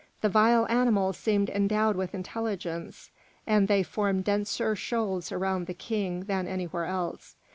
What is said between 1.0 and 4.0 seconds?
seemed endowed with intelligence, and they